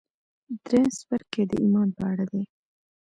[0.63, 2.43] درېيم څپرکی د ايمان په اړه دی.